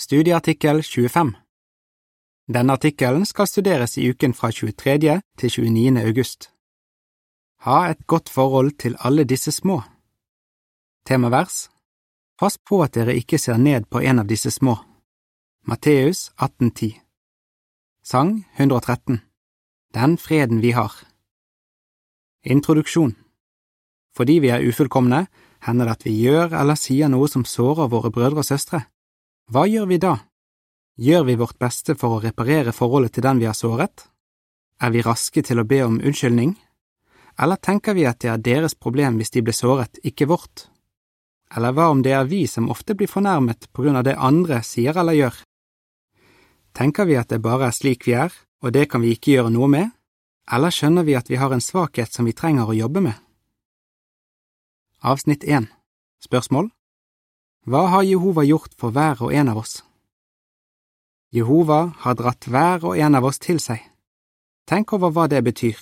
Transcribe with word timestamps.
Studieartikkel 0.00 0.82
25 0.82 1.34
Denne 2.48 2.72
artikkelen 2.72 3.26
skal 3.28 3.46
studeres 3.46 3.98
i 3.98 4.06
uken 4.08 4.32
fra 4.32 4.48
23. 4.50 5.20
til 5.38 5.50
29. 5.72 6.00
august. 6.00 6.46
Ha 7.66 7.90
et 7.90 8.06
godt 8.06 8.28
forhold 8.32 8.70
til 8.80 8.96
alle 9.04 9.24
disse 9.24 9.52
små. 9.52 9.82
Temavers 11.06 11.68
Pass 12.38 12.56
på 12.58 12.80
at 12.82 12.94
dere 12.94 13.12
ikke 13.16 13.38
ser 13.38 13.58
ned 13.60 13.90
på 13.90 14.00
en 14.00 14.18
av 14.18 14.26
disse 14.26 14.50
små. 14.50 14.78
Matteus 15.68 16.32
1810 16.40 16.96
Sang 18.02 18.46
113 18.56 19.20
Den 19.94 20.16
freden 20.18 20.62
vi 20.62 20.70
har 20.70 20.94
Introduksjon 22.44 23.16
Fordi 24.16 24.38
vi 24.38 24.48
er 24.48 24.64
ufullkomne, 24.64 25.26
hender 25.60 25.84
det 25.84 25.92
at 25.92 26.08
vi 26.08 26.16
gjør 26.24 26.56
eller 26.62 26.80
sier 26.80 27.12
noe 27.12 27.28
som 27.28 27.44
sårer 27.44 27.92
våre 27.92 28.10
brødre 28.10 28.40
og 28.40 28.48
søstre. 28.48 28.80
Hva 29.50 29.64
gjør 29.66 29.88
vi 29.90 29.96
da? 29.98 30.12
Gjør 31.02 31.24
vi 31.26 31.34
vårt 31.34 31.56
beste 31.58 31.96
for 31.98 32.14
å 32.14 32.20
reparere 32.22 32.70
forholdet 32.70 33.16
til 33.16 33.24
den 33.26 33.40
vi 33.42 33.48
har 33.48 33.56
såret? 33.58 34.04
Er 34.78 34.92
vi 34.94 35.02
raske 35.02 35.42
til 35.42 35.58
å 35.58 35.64
be 35.66 35.80
om 35.82 35.96
unnskyldning? 35.98 36.52
Eller 37.34 37.58
tenker 37.58 37.96
vi 37.98 38.06
at 38.06 38.20
det 38.22 38.30
er 38.30 38.44
deres 38.46 38.78
problem 38.78 39.18
hvis 39.18 39.34
de 39.34 39.42
blir 39.42 39.58
såret, 39.58 39.98
ikke 40.06 40.30
vårt? 40.30 40.68
Eller 41.50 41.74
hva 41.74 41.88
om 41.90 42.06
det 42.06 42.14
er 42.14 42.30
vi 42.30 42.44
som 42.46 42.70
ofte 42.70 42.94
blir 42.94 43.10
fornærmet 43.10 43.66
på 43.74 43.82
grunn 43.82 43.98
av 43.98 44.06
det 44.06 44.14
andre 44.14 44.62
sier 44.62 44.94
eller 44.94 45.18
gjør? 45.18 45.42
Tenker 46.70 47.10
vi 47.10 47.18
at 47.18 47.34
det 47.34 47.42
bare 47.42 47.72
er 47.72 47.74
slik 47.74 48.06
vi 48.06 48.14
er, 48.14 48.30
og 48.62 48.70
det 48.70 48.86
kan 48.86 49.02
vi 49.02 49.16
ikke 49.16 49.34
gjøre 49.34 49.50
noe 49.50 49.66
med, 49.66 49.90
eller 50.46 50.70
skjønner 50.70 51.02
vi 51.02 51.18
at 51.18 51.26
vi 51.26 51.42
har 51.42 51.50
en 51.50 51.64
svakhet 51.64 52.14
som 52.14 52.30
vi 52.30 52.38
trenger 52.38 52.70
å 52.70 52.82
jobbe 52.86 53.02
med? 53.02 53.18
Avsnitt 55.02 55.42
1 55.42 55.66
Spørsmål 56.22 56.70
Hva 57.68 57.86
har 57.92 58.02
Jehova 58.08 58.44
gjort 58.48 58.72
for 58.80 58.94
hver 58.94 59.20
og 59.20 59.34
en 59.36 59.50
av 59.52 59.58
oss? 59.60 59.82
Jehova 61.30 61.92
har 62.02 62.16
dratt 62.16 62.48
hver 62.48 62.86
og 62.88 62.96
en 62.96 63.14
av 63.14 63.26
oss 63.28 63.38
til 63.38 63.60
seg. 63.60 63.82
Tenk 64.66 64.94
over 64.96 65.12
hva 65.12 65.26
det 65.28 65.42
betyr. 65.44 65.76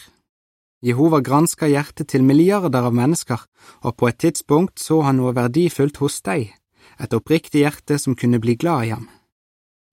Jehova 0.83 1.21
gransker 1.23 1.71
hjertet 1.71 2.11
til 2.11 2.27
milliarder 2.27 2.83
av 2.87 2.95
mennesker, 2.95 3.39
og 3.87 3.97
på 3.97 4.11
et 4.11 4.19
tidspunkt 4.19 4.83
så 4.83 5.01
han 5.07 5.19
noe 5.19 5.35
verdifullt 5.35 6.03
hos 6.03 6.21
deg, 6.27 6.51
et 6.99 7.15
oppriktig 7.15 7.63
hjerte 7.63 7.99
som 7.99 8.19
kunne 8.19 8.43
bli 8.43 8.59
glad 8.59 8.87
i 8.87 8.93
ham. 8.95 9.09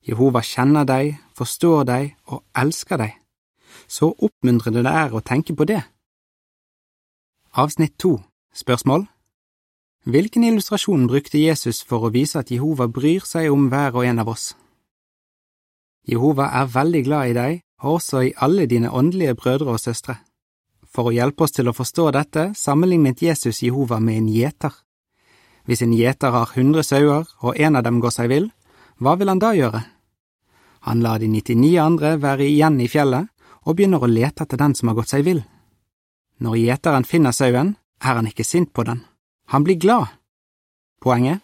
Jehova 0.06 0.42
kjenner 0.42 0.86
deg, 0.86 1.16
forstår 1.38 1.86
deg 1.86 2.14
og 2.30 2.44
elsker 2.58 3.02
deg. 3.02 3.14
Så 3.88 4.10
oppmuntrende 4.10 4.82
det 4.86 4.94
er 4.94 5.14
å 5.14 5.22
tenke 5.22 5.54
på 5.54 5.66
det. 5.70 5.82
Avsnitt 7.54 7.98
to 8.02 8.18
Spørsmål 8.56 9.04
Hvilken 10.06 10.44
illustrasjon 10.44 11.08
brukte 11.10 11.40
Jesus 11.42 11.80
for 11.82 12.06
å 12.06 12.12
vise 12.14 12.38
at 12.38 12.52
Jehova 12.54 12.86
bryr 12.86 13.24
seg 13.26 13.50
om 13.50 13.64
hver 13.72 13.96
og 13.98 14.06
en 14.06 14.22
av 14.22 14.28
oss? 14.30 14.52
Jehova 16.06 16.52
er 16.60 16.70
veldig 16.70 17.02
glad 17.08 17.32
i 17.32 17.34
deg, 17.34 17.56
og 17.82 17.98
også 17.98 18.22
i 18.22 18.34
alle 18.38 18.68
dine 18.70 18.92
åndelige 18.94 19.34
brødre 19.40 19.74
og 19.74 19.82
søstre. 19.82 20.20
For 20.86 21.10
å 21.10 21.16
hjelpe 21.16 21.48
oss 21.48 21.56
til 21.58 21.72
å 21.72 21.74
forstå 21.74 22.06
dette, 22.14 22.44
sammenlignet 22.54 23.24
Jesus 23.26 23.64
Jehova 23.66 23.98
med 24.00 24.20
en 24.20 24.28
gjeter. 24.30 24.78
Hvis 25.66 25.82
en 25.82 25.98
gjeter 25.98 26.38
har 26.38 26.54
hundre 26.54 26.86
sauer 26.86 27.26
og 27.42 27.58
en 27.58 27.82
av 27.82 27.84
dem 27.90 27.98
går 28.00 28.14
seg 28.14 28.30
vill, 28.30 28.52
hva 29.02 29.16
vil 29.18 29.34
han 29.34 29.42
da 29.42 29.56
gjøre? 29.58 29.82
Han 30.86 31.02
lar 31.02 31.18
de 31.18 31.32
99 31.34 31.74
andre 31.82 32.14
være 32.22 32.46
igjen 32.46 32.78
i 32.78 32.92
fjellet 32.94 33.34
og 33.66 33.74
begynner 33.74 34.06
å 34.06 34.12
lete 34.12 34.46
etter 34.46 34.62
den 34.62 34.78
som 34.78 34.94
har 34.94 35.02
gått 35.02 35.16
seg 35.16 35.26
vill. 35.26 35.42
Når 36.46 36.62
gjeteren 36.62 37.10
finner 37.10 37.34
sauen, 37.34 37.74
er 38.06 38.22
han 38.22 38.30
ikke 38.30 38.46
sint 38.46 38.70
på 38.70 38.86
den, 38.86 39.02
han 39.46 39.64
blir 39.64 39.76
glad. 39.76 40.08
Poenget? 41.02 41.40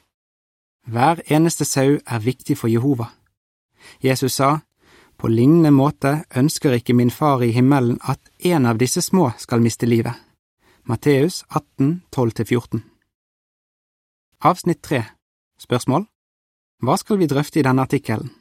Hver 0.87 1.21
eneste 1.29 1.65
sau 1.65 1.99
er 2.05 2.19
viktig 2.19 2.57
for 2.57 2.67
Jehova. 2.67 3.11
Jesus 4.03 4.33
sa, 4.33 4.59
På 5.17 5.27
lignende 5.27 5.69
måte 5.71 6.23
ønsker 6.35 6.73
ikke 6.73 6.93
min 6.93 7.11
far 7.11 7.43
i 7.43 7.51
himmelen 7.51 7.99
at 8.01 8.19
en 8.39 8.65
av 8.65 8.77
disse 8.77 9.01
små 9.01 9.31
skal 9.37 9.61
miste 9.61 9.85
livet. 9.85 10.13
Matteus 10.83 11.43
18, 11.49 12.01
12–14 12.15 12.81
Avsnitt 14.41 14.81
3 14.81 15.03
Spørsmål 15.61 16.07
Hva 16.81 16.97
skal 16.97 17.19
vi 17.21 17.27
drøfte 17.29 17.59
i 17.59 17.63
denne 17.63 17.85
artikkelen? 17.85 18.31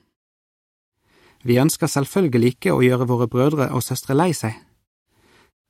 Vi 1.45 1.59
ønsker 1.61 1.89
selvfølgelig 1.89 2.55
ikke 2.55 2.73
å 2.73 2.81
gjøre 2.85 3.09
våre 3.09 3.29
brødre 3.29 3.69
og 3.77 3.85
søstre 3.85 4.17
lei 4.17 4.33
seg. 4.37 4.57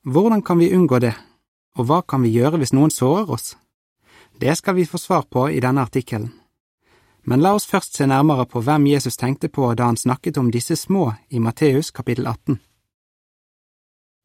Hvordan 0.07 0.43
kan 0.43 0.59
vi 0.63 0.71
unngå 0.75 0.99
det, 1.03 1.15
og 1.75 1.91
hva 1.91 2.01
kan 2.07 2.23
vi 2.23 2.31
gjøre 2.35 2.63
hvis 2.63 2.73
noen 2.75 2.95
sårer 2.95 3.35
oss? 3.35 3.57
Det 4.41 4.57
skal 4.57 4.75
vi 4.75 4.87
få 4.87 4.99
svar 4.99 5.23
på 5.23 5.51
i 5.51 5.61
denne 5.61 5.83
artikkelen. 5.83 6.31
Men 7.29 7.43
la 7.45 7.53
oss 7.55 7.67
først 7.69 7.99
se 7.99 8.07
nærmere 8.09 8.47
på 8.49 8.63
hvem 8.65 8.87
Jesus 8.89 9.21
tenkte 9.21 9.51
på 9.53 9.75
da 9.77 9.91
han 9.91 10.01
snakket 10.01 10.39
om 10.41 10.49
disse 10.51 10.77
små 10.77 11.13
i 11.29 11.39
Matteus 11.39 11.91
kapittel 11.91 12.27
18. 12.27 12.57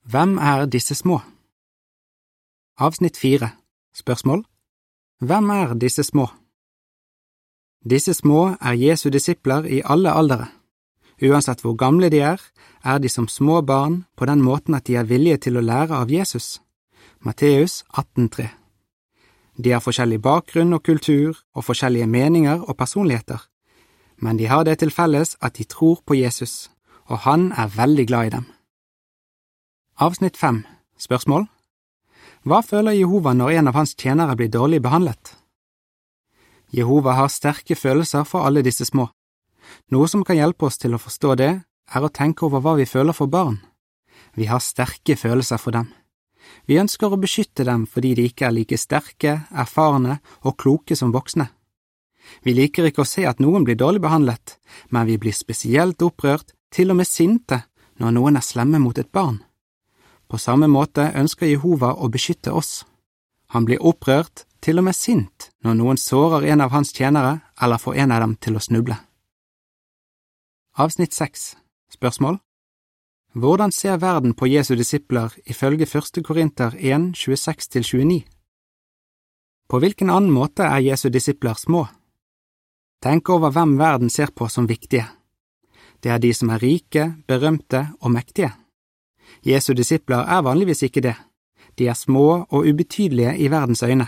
Hvem 0.08 0.38
er 0.38 0.66
disse 0.72 0.96
små? 0.96 1.20
Avsnitt 2.80 3.18
fire 3.18 3.52
Spørsmål 3.96 4.46
Hvem 5.20 5.50
er 5.50 5.76
disse 5.84 6.04
små? 6.04 6.30
Disse 7.84 8.14
små 8.14 8.56
er 8.62 8.80
Jesu 8.80 9.10
disipler 9.10 9.68
i 9.68 9.82
alle 9.86 10.16
aldere. 10.16 10.48
Uansett 11.22 11.62
hvor 11.62 11.76
gamle 11.76 12.10
de 12.10 12.20
er, 12.20 12.42
er 12.84 12.98
de 13.00 13.10
som 13.10 13.28
små 13.28 13.62
barn 13.62 14.06
på 14.16 14.26
den 14.26 14.42
måten 14.42 14.76
at 14.76 14.88
de 14.88 14.96
er 14.96 15.04
villige 15.04 15.38
til 15.38 15.58
å 15.58 15.64
lære 15.72 15.96
av 15.96 16.12
Jesus. 16.12 16.62
Matteus 17.20 17.84
18,3 17.92 18.65
De 19.58 19.72
har 19.72 19.84
forskjellig 19.84 20.20
bakgrunn 20.22 20.76
og 20.76 20.84
kultur 20.84 21.38
og 21.56 21.64
forskjellige 21.64 22.08
meninger 22.08 22.64
og 22.68 22.78
personligheter, 22.78 23.40
men 24.18 24.38
de 24.38 24.50
har 24.52 24.64
det 24.68 24.80
til 24.80 24.92
felles 24.92 25.36
at 25.42 25.56
de 25.56 25.64
tror 25.64 26.02
på 26.06 26.18
Jesus, 26.20 26.70
og 27.08 27.24
han 27.28 27.52
er 27.52 27.72
veldig 27.72 28.08
glad 28.08 28.26
i 28.26 28.36
dem. 28.36 28.46
Avsnitt 30.00 30.38
fem 30.38 30.66
Spørsmål 31.00 31.48
Hva 32.44 32.62
føler 32.64 32.96
Jehova 32.96 33.34
når 33.34 33.60
en 33.60 33.68
av 33.72 33.76
hans 33.76 33.96
tjenere 33.96 34.36
blir 34.36 34.52
dårlig 34.52 34.82
behandlet? 34.84 35.36
Jehova 36.76 37.16
har 37.16 37.32
sterke 37.32 37.76
følelser 37.76 38.24
for 38.28 38.44
alle 38.48 38.64
disse 38.64 38.86
små. 38.86 39.08
Noe 39.92 40.08
som 40.12 40.24
kan 40.24 40.36
hjelpe 40.36 40.68
oss 40.68 40.78
til 40.78 40.96
å 40.96 41.00
forstå 41.02 41.36
det, 41.40 41.52
er 41.96 42.04
å 42.04 42.12
tenke 42.12 42.46
over 42.48 42.64
hva 42.64 42.76
vi 42.80 42.88
føler 42.90 43.16
for 43.16 43.32
barn. 43.32 43.60
Vi 44.36 44.50
har 44.50 44.60
sterke 44.60 45.16
følelser 45.16 45.62
for 45.62 45.72
dem. 45.72 45.92
Vi 46.66 46.80
ønsker 46.82 47.14
å 47.14 47.20
beskytte 47.22 47.66
dem 47.68 47.86
fordi 47.90 48.14
de 48.18 48.28
ikke 48.30 48.48
er 48.48 48.56
like 48.56 48.78
sterke, 48.78 49.36
erfarne 49.52 50.20
og 50.44 50.58
kloke 50.62 50.98
som 50.98 51.14
voksne. 51.14 51.50
Vi 52.42 52.56
liker 52.58 52.88
ikke 52.90 53.04
å 53.04 53.10
se 53.10 53.26
at 53.30 53.42
noen 53.44 53.66
blir 53.66 53.78
dårlig 53.78 54.02
behandlet, 54.02 54.58
men 54.90 55.06
vi 55.06 55.18
blir 55.22 55.36
spesielt 55.36 56.02
opprørt, 56.02 56.54
til 56.74 56.92
og 56.92 57.00
med 57.00 57.08
sinte, 57.08 57.62
når 58.02 58.16
noen 58.18 58.40
er 58.40 58.44
slemme 58.44 58.82
mot 58.82 58.98
et 58.98 59.12
barn. 59.14 59.40
På 60.28 60.40
samme 60.42 60.68
måte 60.68 61.12
ønsker 61.16 61.48
Jehova 61.48 61.94
å 61.94 62.10
beskytte 62.12 62.52
oss. 62.52 62.84
Han 63.54 63.68
blir 63.70 63.84
opprørt, 63.86 64.48
til 64.66 64.82
og 64.82 64.88
med 64.88 64.98
sint, 64.98 65.52
når 65.62 65.78
noen 65.78 66.00
sårer 66.02 66.48
en 66.50 66.64
av 66.66 66.74
hans 66.74 66.90
tjenere 66.90 67.38
eller 67.62 67.78
får 67.78 68.02
en 68.02 68.16
av 68.16 68.24
dem 68.24 68.34
til 68.42 68.58
å 68.58 68.64
snuble. 68.64 68.98
Avsnitt 70.82 71.14
6 71.14 71.54
Spørsmål 71.94 72.42
Hvordan 73.36 73.72
ser 73.72 73.98
verden 73.98 74.34
på 74.34 74.48
Jesu 74.48 74.76
disipler 74.76 75.34
ifølge 75.46 75.86
første 75.86 76.22
Korinter 76.24 76.72
1, 76.80 77.12
26–29? 77.20 78.22
På 79.68 79.80
hvilken 79.80 80.10
annen 80.10 80.32
måte 80.32 80.64
er 80.64 80.80
Jesu 80.80 81.10
disipler 81.10 81.60
små? 81.60 81.82
Tenk 83.04 83.30
over 83.30 83.52
hvem 83.52 83.76
verden 83.78 84.10
ser 84.10 84.32
på 84.32 84.48
som 84.48 84.70
viktige. 84.70 85.10
Det 86.00 86.12
er 86.16 86.24
de 86.24 86.32
som 86.34 86.50
er 86.50 86.64
rike, 86.64 87.10
berømte 87.28 87.90
og 88.00 88.16
mektige. 88.16 88.54
Jesu 89.44 89.74
disipler 89.74 90.24
er 90.24 90.48
vanligvis 90.48 90.88
ikke 90.88 91.04
det. 91.04 91.16
De 91.76 91.92
er 91.92 92.00
små 92.00 92.48
og 92.48 92.64
ubetydelige 92.64 93.36
i 93.38 93.52
verdens 93.52 93.84
øyne, 93.84 94.08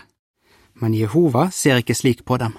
men 0.74 0.96
Jehova 0.96 1.50
ser 1.52 1.84
ikke 1.84 1.96
slik 1.96 2.24
på 2.26 2.38
dem. 2.38 2.56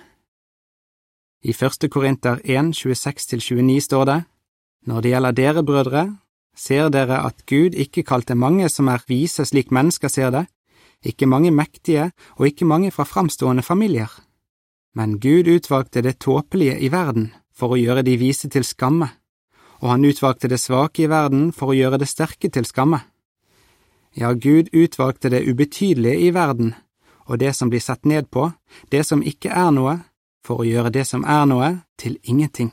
I 1.43 1.53
første 1.53 1.89
Korinter 1.89 2.41
1, 2.45 2.77
26–29 2.77 3.81
står 3.81 4.05
det, 4.05 4.23
Når 4.87 5.01
det 5.01 5.11
gjelder 5.11 5.31
dere, 5.31 5.65
brødre, 5.65 6.19
ser 6.59 6.91
dere 6.91 7.23
at 7.23 7.45
Gud 7.47 7.77
ikke 7.79 8.03
kalte 8.07 8.35
mange 8.35 8.69
som 8.73 8.91
er 8.91 9.05
vise 9.09 9.47
slik 9.47 9.71
mennesker 9.71 10.11
ser 10.11 10.33
det, 10.35 10.47
ikke 11.07 11.29
mange 11.31 11.53
mektige 11.55 12.11
og 12.37 12.49
ikke 12.49 12.67
mange 12.67 12.91
fra 12.91 13.07
framstående 13.07 13.63
familier. 13.63 14.11
Men 14.95 15.21
Gud 15.23 15.47
utvalgte 15.47 16.03
det 16.03 16.19
tåpelige 16.19 16.79
i 16.83 16.91
verden 16.91 17.31
for 17.55 17.75
å 17.75 17.79
gjøre 17.79 18.03
de 18.03 18.17
vise 18.19 18.51
til 18.51 18.67
skamme, 18.67 19.11
og 19.79 19.93
han 19.93 20.05
utvalgte 20.09 20.51
det 20.51 20.59
svake 20.59 21.05
i 21.05 21.11
verden 21.11 21.53
for 21.55 21.71
å 21.71 21.79
gjøre 21.79 22.01
det 22.03 22.11
sterke 22.11 22.51
til 22.51 22.67
skamme. 22.67 23.01
Ja, 24.19 24.33
Gud 24.33 24.73
utvalgte 24.73 25.31
det 25.31 25.45
ubetydelige 25.47 26.27
i 26.27 26.35
verden, 26.35 26.75
og 27.29 27.39
det 27.39 27.55
som 27.55 27.71
blir 27.71 27.83
sett 27.85 28.05
ned 28.05 28.31
på, 28.35 28.49
det 28.91 29.05
som 29.07 29.23
ikke 29.23 29.53
er 29.55 29.71
noe, 29.71 29.99
for 30.43 30.65
å 30.65 30.67
gjøre 30.67 30.91
det 30.91 31.07
som 31.07 31.23
er 31.29 31.47
noe, 31.47 31.71
til 31.99 32.19
ingenting. 32.25 32.73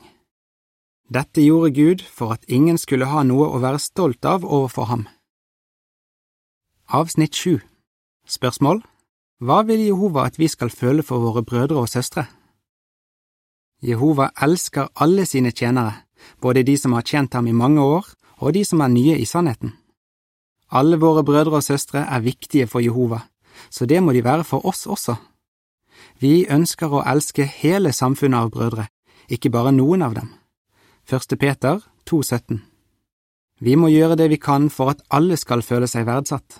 Dette 1.06 1.40
gjorde 1.40 1.70
Gud 1.70 2.02
for 2.02 2.32
at 2.34 2.44
ingen 2.48 2.78
skulle 2.78 3.06
ha 3.06 3.22
noe 3.22 3.46
å 3.46 3.60
være 3.62 3.78
stolt 3.78 4.26
av 4.26 4.42
overfor 4.42 4.88
ham. 4.90 5.04
Avsnitt 6.90 7.34
7 7.34 7.60
Spørsmål 8.26 8.80
Hva 9.38 9.60
vil 9.68 9.84
Jehova 9.84 10.24
at 10.26 10.38
vi 10.38 10.48
skal 10.50 10.70
føle 10.70 11.04
for 11.06 11.22
våre 11.22 11.44
brødre 11.46 11.78
og 11.78 11.88
søstre? 11.88 12.26
Jehova 13.82 14.32
elsker 14.42 14.88
alle 14.98 15.26
sine 15.30 15.52
tjenere, 15.52 16.02
både 16.42 16.64
de 16.66 16.74
som 16.76 16.96
har 16.98 17.06
tjent 17.06 17.34
ham 17.38 17.46
i 17.46 17.54
mange 17.54 17.82
år, 17.82 18.08
og 18.42 18.54
de 18.54 18.64
som 18.64 18.82
er 18.82 18.90
nye 18.90 19.18
i 19.18 19.24
sannheten. 19.24 19.76
Alle 20.74 20.98
våre 20.98 21.22
brødre 21.22 21.60
og 21.60 21.62
søstre 21.62 22.02
er 22.02 22.24
viktige 22.24 22.66
for 22.66 22.82
Jehova, 22.82 23.20
så 23.70 23.86
det 23.86 24.02
må 24.02 24.12
de 24.12 24.24
være 24.24 24.44
for 24.44 24.66
oss 24.66 24.86
også. 24.86 25.14
Vi 26.18 26.48
ønsker 26.50 26.90
å 26.90 27.04
elske 27.06 27.46
hele 27.46 27.92
samfunnet 27.92 28.40
av 28.40 28.50
brødre, 28.50 28.88
ikke 29.30 29.54
bare 29.54 29.70
noen 29.70 30.02
av 30.02 30.18
dem. 30.18 30.34
Første 31.06 31.36
Peter 31.36 31.84
2,17 32.10 32.56
Vi 33.62 33.76
må 33.78 33.86
gjøre 33.92 34.16
det 34.18 34.24
vi 34.32 34.38
kan 34.42 34.64
for 34.74 34.90
at 34.90 35.04
alle 35.14 35.36
skal 35.38 35.60
føle 35.62 35.86
seg 35.86 36.02
verdsatt. 36.08 36.56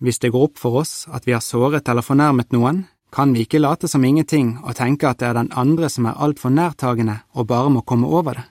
Hvis 0.00 0.18
det 0.22 0.30
går 0.32 0.46
opp 0.46 0.54
for 0.56 0.78
oss 0.80 1.02
at 1.12 1.26
vi 1.28 1.34
har 1.36 1.44
såret 1.44 1.88
eller 1.92 2.06
fornærmet 2.06 2.56
noen, 2.56 2.86
kan 3.12 3.34
vi 3.36 3.42
ikke 3.44 3.60
late 3.60 3.90
som 3.92 4.06
ingenting 4.08 4.54
og 4.62 4.78
tenke 4.78 5.10
at 5.10 5.20
det 5.20 5.28
er 5.28 5.36
den 5.36 5.50
andre 5.52 5.90
som 5.92 6.08
er 6.08 6.16
altfor 6.16 6.48
nærtagende 6.48 7.18
og 7.36 7.48
bare 7.50 7.74
må 7.74 7.82
komme 7.84 8.08
over 8.08 8.38
det. 8.38 8.46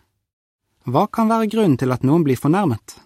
Hva 0.86 1.08
kan 1.10 1.34
være 1.34 1.50
grunnen 1.50 1.80
til 1.82 1.98
at 1.98 2.06
noen 2.06 2.22
blir 2.22 2.38
fornærmet? 2.38 3.00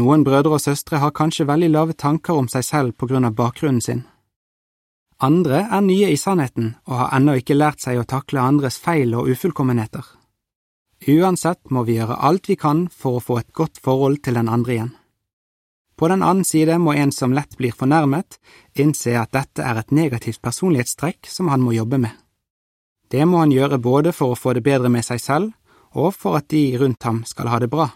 Noen 0.00 0.24
brødre 0.24 0.56
og 0.56 0.64
søstre 0.64 1.02
har 1.04 1.12
kanskje 1.12 1.44
veldig 1.52 1.70
lave 1.74 1.92
tanker 1.92 2.40
om 2.40 2.48
seg 2.48 2.64
selv 2.64 2.96
på 2.96 3.10
grunn 3.12 3.28
av 3.28 3.36
bakgrunnen 3.36 3.84
sin. 3.84 4.06
Andre 5.20 5.66
er 5.68 5.84
nye 5.84 6.08
i 6.08 6.16
sannheten 6.16 6.72
og 6.88 6.96
har 7.02 7.14
ennå 7.20 7.36
ikke 7.36 7.60
lært 7.60 7.84
seg 7.84 8.00
å 8.00 8.08
takle 8.08 8.40
andres 8.40 8.80
feil 8.80 9.12
og 9.12 9.28
ufullkommenheter. 9.28 10.21
Uansett 11.08 11.70
må 11.70 11.82
vi 11.82 11.96
gjøre 11.96 12.14
alt 12.14 12.46
vi 12.46 12.54
kan 12.54 12.84
for 12.88 13.18
å 13.18 13.22
få 13.22 13.38
et 13.40 13.52
godt 13.52 13.80
forhold 13.82 14.20
til 14.22 14.36
den 14.38 14.48
andre 14.48 14.74
igjen. 14.74 14.92
På 15.98 16.08
den 16.08 16.22
annen 16.22 16.44
side 16.46 16.78
må 16.78 16.94
en 16.94 17.12
som 17.12 17.34
lett 17.34 17.56
blir 17.58 17.74
fornærmet, 17.74 18.38
innse 18.78 19.16
at 19.18 19.32
dette 19.34 19.62
er 19.66 19.80
et 19.80 19.90
negativt 19.90 20.42
personlighetstrekk 20.42 21.26
som 21.30 21.50
han 21.50 21.62
må 21.62 21.74
jobbe 21.74 21.98
med. 22.02 22.14
Det 23.10 23.26
må 23.26 23.42
han 23.42 23.52
gjøre 23.52 23.82
både 23.82 24.14
for 24.14 24.32
å 24.32 24.38
få 24.38 24.54
det 24.56 24.64
bedre 24.66 24.88
med 24.88 25.04
seg 25.04 25.20
selv 25.20 25.52
og 25.92 26.14
for 26.16 26.38
at 26.38 26.48
de 26.48 26.62
rundt 26.80 27.02
ham 27.04 27.20
skal 27.28 27.50
ha 27.52 27.58
det 27.60 27.68
bra. 27.70 27.90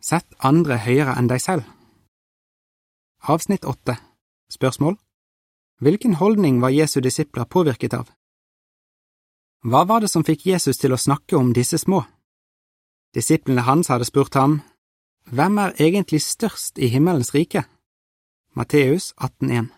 Sett 0.00 0.28
andre 0.38 0.78
høyere 0.84 1.16
enn 1.18 1.28
deg 1.28 1.42
selv. 1.42 1.64
Avsnitt 3.28 3.66
åtte 3.68 3.98
Spørsmål 4.52 4.96
Hvilken 5.80 6.16
holdning 6.20 6.60
var 6.60 6.72
Jesu 6.72 7.00
disipler 7.00 7.44
påvirket 7.44 7.96
av? 7.96 8.08
Hva 9.60 9.84
var 9.84 10.00
det 10.00 10.08
som 10.08 10.24
fikk 10.24 10.46
Jesus 10.48 10.78
til 10.80 10.94
å 10.94 11.00
snakke 11.00 11.36
om 11.36 11.52
disse 11.52 11.76
små? 11.78 12.00
Disiplene 13.12 13.66
hans 13.66 13.90
hadde 13.92 14.06
spurt 14.08 14.38
ham, 14.38 14.62
hvem 15.28 15.58
er 15.60 15.76
egentlig 15.76 16.22
størst 16.24 16.80
i 16.80 16.88
himmelens 16.88 17.34
rike? 17.34 17.66
Matteus 18.56 19.12
18,1 19.20 19.68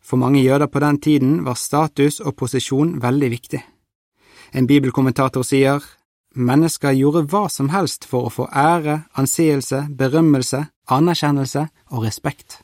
For 0.00 0.16
mange 0.16 0.40
jøder 0.40 0.72
på 0.72 0.80
den 0.80 0.98
tiden 1.04 1.44
var 1.44 1.60
status 1.60 2.20
og 2.24 2.36
posisjon 2.40 2.96
veldig 3.02 3.30
viktig. 3.30 3.60
En 4.56 4.66
bibelkommentator 4.66 5.44
sier 5.44 5.84
mennesker 6.32 6.96
gjorde 6.96 7.26
hva 7.28 7.46
som 7.52 7.68
helst 7.68 8.08
for 8.08 8.26
å 8.26 8.32
få 8.32 8.48
ære, 8.48 9.02
anseelse, 9.12 9.84
berømmelse, 9.92 10.64
anerkjennelse 10.88 11.68
og 11.92 12.06
respekt. 12.08 12.62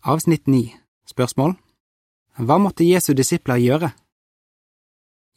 Avsnitt 0.00 0.48
9 0.48 0.70
Spørsmål 1.12 1.58
Hva 2.40 2.56
måtte 2.56 2.88
Jesu 2.88 3.12
disipler 3.12 3.60
gjøre? 3.60 3.92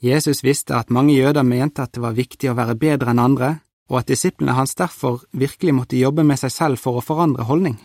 Jesus 0.04 0.44
visste 0.44 0.76
at 0.76 0.90
mange 0.92 1.14
jøder 1.16 1.46
mente 1.48 1.86
at 1.86 1.94
det 1.96 2.02
var 2.04 2.18
viktig 2.18 2.50
å 2.52 2.58
være 2.58 2.76
bedre 2.76 3.14
enn 3.14 3.22
andre, 3.24 3.50
og 3.88 4.02
at 4.02 4.10
disiplene 4.12 4.56
hans 4.58 4.76
derfor 4.76 5.22
virkelig 5.32 5.76
måtte 5.78 6.00
jobbe 6.00 6.26
med 6.28 6.42
seg 6.42 6.52
selv 6.52 6.82
for 6.82 7.00
å 7.00 7.04
forandre 7.06 7.46
holdning. 7.48 7.78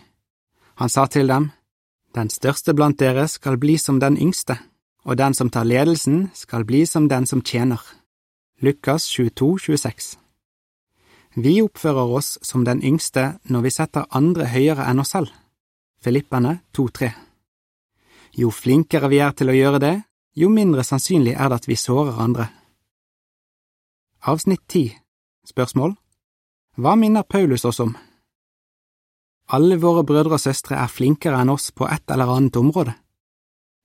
Han 0.75 0.89
sa 0.89 1.07
til 1.07 1.27
dem, 1.27 1.51
Den 2.15 2.29
største 2.29 2.73
blant 2.73 2.97
dere 2.97 3.27
skal 3.27 3.57
bli 3.57 3.77
som 3.77 3.99
den 3.99 4.17
yngste, 4.17 4.57
og 5.05 5.17
den 5.17 5.33
som 5.33 5.49
tar 5.49 5.63
ledelsen 5.63 6.31
skal 6.33 6.65
bli 6.65 6.85
som 6.85 7.07
den 7.07 7.25
som 7.25 7.41
tjener. 7.41 7.79
Lukas 8.61 9.05
22, 9.07 9.59
26 9.59 10.17
Vi 11.35 11.61
oppfører 11.61 12.15
oss 12.17 12.39
som 12.41 12.65
den 12.65 12.81
yngste 12.83 13.39
når 13.43 13.61
vi 13.61 13.69
setter 13.69 14.09
andre 14.09 14.49
høyere 14.49 14.89
enn 14.89 14.99
oss 14.99 15.13
selv. 15.13 15.29
Filippene 16.01 16.59
2,3 16.75 17.11
Jo 18.41 18.49
flinkere 18.49 19.07
vi 19.07 19.21
er 19.21 19.31
til 19.31 19.53
å 19.53 19.55
gjøre 19.55 19.79
det, 19.79 19.95
jo 20.35 20.49
mindre 20.49 20.83
sannsynlig 20.83 21.33
er 21.33 21.49
det 21.49 21.61
at 21.61 21.67
vi 21.67 21.75
sårer 21.75 22.19
andre. 22.21 22.49
Avsnitt 24.21 24.61
10 24.67 24.93
Spørsmål 25.47 25.95
Hva 26.77 26.95
minner 26.95 27.23
Paulus 27.23 27.65
oss 27.65 27.79
om? 27.79 27.95
Alle 29.49 29.79
våre 29.81 30.03
brødre 30.05 30.37
og 30.37 30.43
søstre 30.43 30.77
er 30.77 30.91
flinkere 30.91 31.39
enn 31.41 31.49
oss 31.49 31.71
på 31.71 31.87
et 31.89 32.03
eller 32.13 32.29
annet 32.29 32.59
område. 32.59 32.93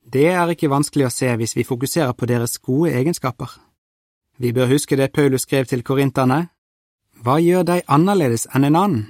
Det 0.05 0.27
er 0.29 0.53
ikke 0.53 0.69
vanskelig 0.69 1.07
å 1.09 1.15
se 1.15 1.31
hvis 1.41 1.57
vi 1.57 1.65
fokuserer 1.65 2.13
på 2.13 2.29
deres 2.29 2.59
gode 2.59 2.93
egenskaper. 2.93 3.49
Vi 4.37 4.53
bør 4.53 4.69
huske 4.75 4.99
det 5.01 5.13
Paulus 5.15 5.47
skrev 5.49 5.65
til 5.71 5.83
korinterne. 5.83 6.49
Hva 7.25 7.39
gjør 7.41 7.65
deg 7.65 7.87
annerledes 7.89 8.45
enn 8.53 8.69
en 8.69 8.77
annen? 8.77 9.07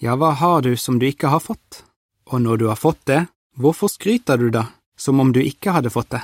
Ja, 0.00 0.16
hva 0.16 0.32
har 0.32 0.62
du 0.64 0.72
som 0.80 0.96
du 0.98 1.04
ikke 1.10 1.28
har 1.28 1.44
fått? 1.44 1.82
Og 2.32 2.40
når 2.40 2.56
du 2.62 2.66
har 2.70 2.80
fått 2.80 3.04
det, 3.10 3.26
hvorfor 3.60 3.92
skryter 3.92 4.40
du 4.40 4.48
da, 4.50 4.70
som 4.96 5.20
om 5.20 5.32
du 5.32 5.42
ikke 5.44 5.76
hadde 5.76 5.92
fått 5.92 6.14
det? 6.16 6.22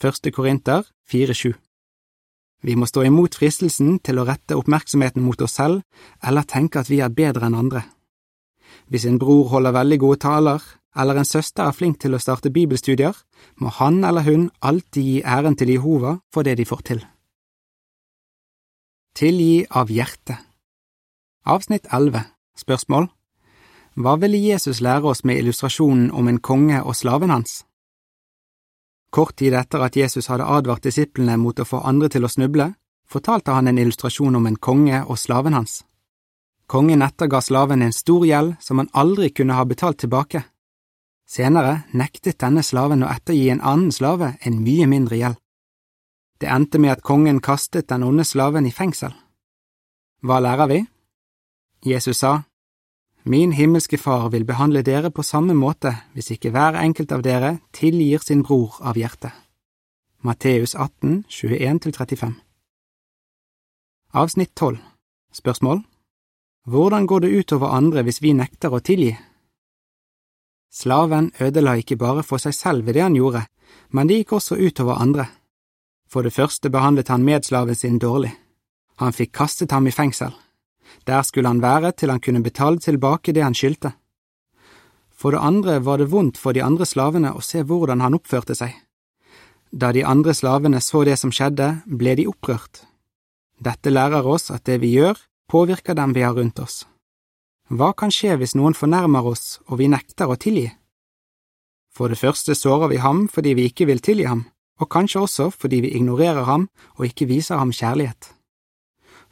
Første 0.00 0.30
Korinter 0.30 0.82
4,7 1.10 1.54
vi 2.64 2.74
må 2.80 2.86
stå 2.88 3.02
imot 3.04 3.36
fristelsen 3.36 3.98
til 4.00 4.18
å 4.18 4.24
rette 4.24 4.56
oppmerksomheten 4.56 5.20
mot 5.20 5.40
oss 5.44 5.58
selv 5.58 5.82
eller 6.24 6.46
tenke 6.48 6.80
at 6.80 6.88
vi 6.88 7.02
er 7.04 7.12
bedre 7.12 7.50
enn 7.50 7.58
andre. 7.58 7.82
Hvis 8.88 9.04
en 9.04 9.18
bror 9.20 9.50
holder 9.52 9.74
veldig 9.76 9.98
gode 10.00 10.22
taler, 10.24 10.62
eller 10.96 11.20
en 11.20 11.28
søster 11.28 11.66
er 11.66 11.76
flink 11.76 11.98
til 12.00 12.16
å 12.16 12.22
starte 12.22 12.52
bibelstudier, 12.54 13.12
må 13.60 13.68
han 13.80 14.00
eller 14.08 14.24
hun 14.24 14.48
alltid 14.64 15.10
gi 15.10 15.18
æren 15.20 15.58
til 15.60 15.74
Jehova 15.74 16.16
for 16.32 16.46
det 16.46 16.56
de 16.56 16.64
får 16.64 16.80
til. 16.88 17.04
Tilgi 19.14 19.66
av 19.70 19.92
hjertet 19.92 20.40
Avsnitt 21.44 21.84
11 21.92 22.24
Spørsmål 22.58 23.10
Hva 24.00 24.16
ville 24.22 24.40
Jesus 24.40 24.80
lære 24.80 25.12
oss 25.12 25.22
med 25.28 25.38
illustrasjonen 25.42 26.08
om 26.10 26.32
en 26.32 26.40
konge 26.40 26.80
og 26.80 26.96
slaven 26.96 27.30
hans? 27.30 27.60
Kort 29.14 29.36
tid 29.36 29.54
etter 29.54 29.78
at 29.86 29.94
Jesus 29.94 30.26
hadde 30.26 30.46
advart 30.50 30.82
disiplene 30.82 31.36
mot 31.38 31.60
å 31.62 31.66
få 31.68 31.84
andre 31.86 32.08
til 32.10 32.26
å 32.26 32.30
snuble, 32.32 32.72
fortalte 33.06 33.54
han 33.54 33.70
en 33.70 33.78
illustrasjon 33.78 34.34
om 34.34 34.48
en 34.50 34.56
konge 34.58 35.04
og 35.04 35.20
slaven 35.22 35.54
hans. 35.54 35.84
Kongen 36.66 37.04
etterga 37.06 37.38
slaven 37.44 37.84
en 37.86 37.94
stor 37.94 38.24
gjeld 38.26 38.56
som 38.64 38.80
han 38.82 38.90
aldri 38.90 39.28
kunne 39.30 39.54
ha 39.54 39.66
betalt 39.70 40.00
tilbake. 40.02 40.42
Senere 41.30 41.84
nektet 41.94 42.40
denne 42.42 42.64
slaven 42.66 43.04
å 43.04 43.12
ettergi 43.12 43.52
en 43.52 43.62
annen 43.62 43.92
slave 43.94 44.32
en 44.40 44.58
mye 44.64 44.88
mindre 44.90 45.20
gjeld. 45.20 45.38
Det 46.42 46.50
endte 46.50 46.80
med 46.82 46.96
at 46.96 47.06
kongen 47.06 47.38
kastet 47.38 47.86
den 47.92 48.02
onde 48.02 48.26
slaven 48.26 48.66
i 48.66 48.74
fengsel. 48.74 49.14
Hva 50.26 50.40
lærer 50.42 50.72
vi? 50.72 50.80
Jesus 51.86 52.18
sa, 52.24 52.40
Min 53.26 53.52
himmelske 53.52 53.96
Far 53.98 54.28
vil 54.28 54.44
behandle 54.44 54.82
dere 54.84 55.08
på 55.10 55.22
samme 55.24 55.54
måte 55.56 55.94
hvis 56.12 56.34
ikke 56.34 56.50
hver 56.52 56.76
enkelt 56.76 57.12
av 57.12 57.22
dere 57.24 57.54
tilgir 57.72 58.20
sin 58.20 58.42
bror 58.44 58.76
av 58.84 58.98
hjertet. 59.00 59.32
Matteus 60.20 60.74
18, 60.74 61.24
21–35 61.32 62.34
Avsnitt 64.12 64.52
12 64.54 64.76
Spørsmål 65.32 65.80
Hvordan 66.68 67.06
går 67.06 67.24
det 67.24 67.32
utover 67.32 67.72
andre 67.72 68.04
hvis 68.04 68.20
vi 68.20 68.36
nekter 68.36 68.76
å 68.76 68.84
tilgi? 68.84 69.16
Slaven 70.68 71.32
ødela 71.40 71.78
ikke 71.80 71.96
bare 71.96 72.22
for 72.28 72.36
seg 72.36 72.52
selv 72.52 72.84
ved 72.84 72.98
det 72.98 73.06
han 73.06 73.16
gjorde, 73.16 73.46
men 73.88 74.08
det 74.08 74.20
gikk 74.20 74.36
også 74.36 74.60
utover 74.60 75.00
andre. 75.00 75.30
For 76.12 76.20
det 76.20 76.36
første 76.36 76.68
behandlet 76.68 77.08
han 77.08 77.24
medslaven 77.24 77.74
sin 77.74 77.96
dårlig. 77.98 78.36
Han 79.00 79.16
fikk 79.16 79.32
kastet 79.32 79.72
ham 79.72 79.88
i 79.88 79.96
fengsel. 79.96 80.34
Der 81.06 81.22
skulle 81.22 81.48
han 81.48 81.62
være 81.62 81.92
til 81.92 82.10
han 82.10 82.20
kunne 82.20 82.42
betale 82.42 82.78
tilbake 82.78 83.32
det 83.32 83.42
han 83.42 83.54
skyldte. 83.54 83.92
For 85.14 85.32
det 85.32 85.40
andre 85.40 85.78
var 85.84 85.98
det 85.98 86.10
vondt 86.12 86.38
for 86.38 86.52
de 86.52 86.62
andre 86.62 86.86
slavene 86.86 87.32
å 87.32 87.42
se 87.42 87.62
hvordan 87.62 88.02
han 88.04 88.16
oppførte 88.18 88.56
seg. 88.58 88.74
Da 89.72 89.92
de 89.92 90.04
andre 90.04 90.34
slavene 90.34 90.80
så 90.80 91.04
det 91.04 91.16
som 91.18 91.32
skjedde, 91.34 91.80
ble 91.86 92.14
de 92.14 92.28
opprørt. 92.30 92.84
Dette 93.58 93.90
lærer 93.90 94.26
oss 94.26 94.50
at 94.50 94.66
det 94.68 94.80
vi 94.82 94.92
gjør, 94.94 95.18
påvirker 95.50 95.94
dem 95.94 96.12
vi 96.14 96.22
har 96.22 96.34
rundt 96.34 96.60
oss. 96.60 96.84
Hva 97.70 97.94
kan 97.96 98.12
skje 98.12 98.36
hvis 98.36 98.54
noen 98.58 98.76
fornærmer 98.76 99.24
oss 99.24 99.58
og 99.66 99.78
vi 99.80 99.88
nekter 99.88 100.28
å 100.28 100.36
tilgi? 100.36 100.68
For 101.94 102.10
det 102.10 102.18
første 102.20 102.54
sårer 102.58 102.90
vi 102.90 103.00
ham 103.00 103.26
fordi 103.30 103.54
vi 103.54 103.68
ikke 103.70 103.86
vil 103.88 104.02
tilgi 104.02 104.26
ham, 104.28 104.44
og 104.82 104.90
kanskje 104.90 105.22
også 105.24 105.50
fordi 105.54 105.80
vi 105.86 105.94
ignorerer 105.96 106.44
ham 106.44 106.68
og 106.98 107.06
ikke 107.08 107.28
viser 107.30 107.58
ham 107.58 107.72
kjærlighet. 107.72 108.34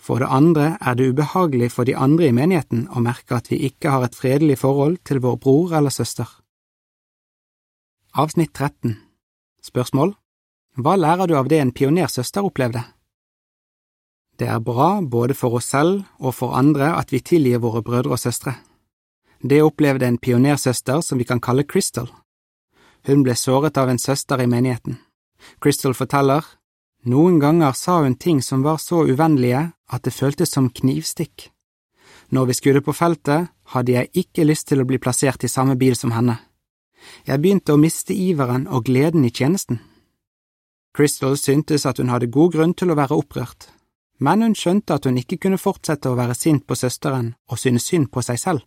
For 0.02 0.18
det 0.18 0.30
andre 0.34 0.76
er 0.80 0.96
det 0.98 1.12
ubehagelig 1.12 1.70
for 1.70 1.86
de 1.86 1.94
andre 1.94 2.26
i 2.26 2.34
menigheten 2.34 2.88
å 2.90 3.02
merke 3.02 3.36
at 3.38 3.52
vi 3.52 3.60
ikke 3.68 3.92
har 3.94 4.02
et 4.02 4.16
fredelig 4.18 4.58
forhold 4.64 4.98
til 5.06 5.22
vår 5.22 5.36
bror 5.44 5.76
eller 5.78 5.94
søster. 5.94 6.26
Avsnitt 8.18 8.50
13 8.52 8.96
Spørsmål 9.62 10.16
Hva 10.76 10.96
lærer 10.98 11.30
du 11.30 11.36
av 11.38 11.46
det 11.48 11.60
en 11.62 11.70
pionersøster 11.70 12.42
opplevde? 12.42 12.82
Det 14.38 14.48
er 14.50 14.58
bra 14.58 14.98
både 15.00 15.36
for 15.38 15.54
oss 15.60 15.70
selv 15.70 16.02
og 16.18 16.34
for 16.34 16.56
andre 16.58 16.96
at 16.98 17.12
vi 17.14 17.20
tilgir 17.22 17.62
våre 17.62 17.82
brødre 17.86 18.16
og 18.16 18.18
søstre. 18.18 18.56
Det 19.38 19.62
opplevde 19.62 20.06
en 20.06 20.18
pionersøster 20.18 21.00
som 21.00 21.18
vi 21.18 21.28
kan 21.28 21.40
kalle 21.40 21.62
Crystal. 21.62 22.10
Hun 23.06 23.22
ble 23.22 23.36
såret 23.38 23.78
av 23.78 23.90
en 23.90 24.02
søster 24.02 24.42
i 24.42 24.50
menigheten. 24.50 24.98
Crystal 25.62 25.94
forteller, 25.94 26.42
noen 27.04 27.40
ganger 27.42 27.72
sa 27.72 28.02
hun 28.02 28.14
ting 28.14 28.42
som 28.42 28.62
var 28.62 28.78
så 28.78 29.02
uvennlige 29.08 29.72
at 29.90 30.04
det 30.06 30.14
føltes 30.14 30.52
som 30.54 30.70
knivstikk. 30.70 31.48
Når 32.30 32.46
vi 32.46 32.54
skulle 32.54 32.82
på 32.84 32.94
feltet, 32.94 33.50
hadde 33.74 33.92
jeg 33.92 34.10
ikke 34.22 34.46
lyst 34.46 34.68
til 34.68 34.80
å 34.80 34.86
bli 34.86 35.00
plassert 35.02 35.44
i 35.44 35.50
samme 35.50 35.76
bil 35.76 35.96
som 35.98 36.14
henne. 36.14 36.38
Jeg 37.26 37.42
begynte 37.42 37.74
å 37.74 37.80
miste 37.80 38.14
iveren 38.14 38.68
og 38.70 38.86
gleden 38.86 39.26
i 39.26 39.32
tjenesten. 39.34 39.80
Crystal 40.94 41.36
syntes 41.40 41.86
at 41.88 41.98
hun 41.98 42.12
hadde 42.12 42.30
god 42.30 42.54
grunn 42.54 42.74
til 42.78 42.92
å 42.92 42.96
være 42.96 43.16
opprørt, 43.18 43.66
men 44.20 44.44
hun 44.44 44.54
skjønte 44.54 44.94
at 44.94 45.08
hun 45.08 45.18
ikke 45.18 45.40
kunne 45.42 45.58
fortsette 45.58 46.08
å 46.10 46.16
være 46.18 46.36
sint 46.38 46.66
på 46.68 46.78
søsteren 46.78 47.34
og 47.50 47.58
synes 47.58 47.88
synd 47.88 48.12
på 48.12 48.22
seg 48.22 48.38
selv. 48.38 48.66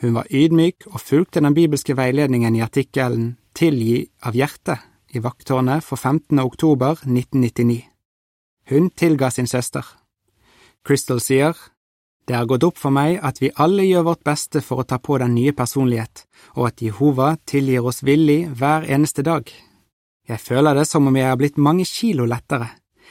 Hun 0.00 0.14
var 0.14 0.30
ydmyk 0.30 0.86
og 0.92 1.00
fulgte 1.00 1.42
den 1.42 1.54
bibelske 1.56 1.96
veiledningen 1.96 2.54
i 2.54 2.62
artikkelen 2.62 3.34
Tilgi 3.54 4.02
av 4.26 4.34
hjertet 4.34 4.93
i 5.14 5.22
vakttårnet 5.22 5.84
for 5.84 5.96
15. 5.96 6.38
oktober 6.38 6.98
1999. 7.04 7.82
Hun 8.70 8.90
tilga 8.90 9.30
sin 9.30 9.46
søster. 9.46 9.84
Crystal 10.84 11.20
sier, 11.20 11.56
Det 12.26 12.34
har 12.34 12.46
gått 12.46 12.64
opp 12.64 12.78
for 12.80 12.90
meg 12.90 13.18
at 13.20 13.42
vi 13.42 13.50
alle 13.60 13.84
gjør 13.84 14.06
vårt 14.06 14.22
beste 14.24 14.62
for 14.64 14.80
å 14.80 14.86
ta 14.88 14.96
på 14.98 15.18
den 15.20 15.34
nye 15.36 15.52
personlighet, 15.52 16.24
og 16.56 16.70
at 16.70 16.80
Jehova 16.80 17.36
tilgir 17.44 17.84
oss 17.84 18.00
villig 18.02 18.48
hver 18.48 18.86
eneste 18.88 19.22
dag. 19.22 19.44
Jeg 20.28 20.40
føler 20.40 20.74
det 20.74 20.86
som 20.88 21.06
om 21.06 21.16
jeg 21.16 21.28
har 21.28 21.36
blitt 21.36 21.60
mange 21.60 21.84
kilo 21.84 22.24
lettere. 22.24 22.70